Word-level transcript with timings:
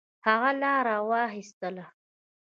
هغه 0.27 0.49
لار 0.61 0.87
واخیستله. 1.09 1.85